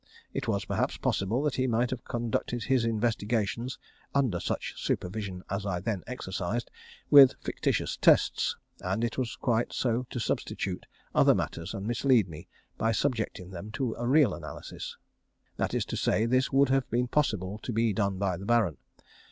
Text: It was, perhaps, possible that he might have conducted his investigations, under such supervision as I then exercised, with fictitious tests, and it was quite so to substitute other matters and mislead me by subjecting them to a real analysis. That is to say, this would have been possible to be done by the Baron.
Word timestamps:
It 0.33 0.47
was, 0.47 0.65
perhaps, 0.65 0.97
possible 0.97 1.43
that 1.43 1.57
he 1.57 1.67
might 1.67 1.91
have 1.91 2.03
conducted 2.05 2.63
his 2.63 2.85
investigations, 2.85 3.77
under 4.15 4.39
such 4.39 4.73
supervision 4.83 5.43
as 5.47 5.63
I 5.63 5.79
then 5.79 6.03
exercised, 6.07 6.71
with 7.11 7.35
fictitious 7.39 7.97
tests, 7.97 8.55
and 8.79 9.03
it 9.03 9.19
was 9.19 9.35
quite 9.35 9.73
so 9.73 10.07
to 10.09 10.19
substitute 10.19 10.87
other 11.13 11.35
matters 11.35 11.75
and 11.75 11.85
mislead 11.85 12.29
me 12.29 12.47
by 12.79 12.91
subjecting 12.93 13.51
them 13.51 13.69
to 13.73 13.93
a 13.93 14.07
real 14.07 14.33
analysis. 14.33 14.97
That 15.57 15.75
is 15.75 15.85
to 15.85 15.95
say, 15.95 16.25
this 16.25 16.51
would 16.51 16.69
have 16.69 16.89
been 16.89 17.07
possible 17.07 17.59
to 17.59 17.71
be 17.71 17.93
done 17.93 18.17
by 18.17 18.37
the 18.37 18.45
Baron. 18.47 18.77